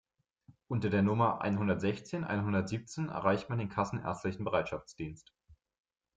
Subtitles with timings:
[0.67, 5.31] Unter der Nummer einhundertsechzehn einhundertsiebzehn erreicht man den kassenärztlichen Bereitschaftsdienst.